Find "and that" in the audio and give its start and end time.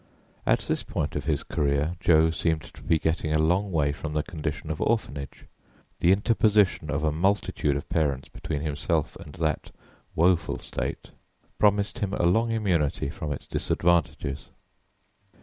9.17-9.69